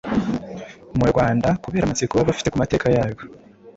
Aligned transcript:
mu 0.97 1.05
Rwanda 1.11 1.49
kubera 1.63 1.83
amatsiko 1.85 2.13
baba 2.15 2.27
bafite 2.29 2.49
ku 2.49 2.57
mateka 2.63 2.85
yarwo: 2.95 3.23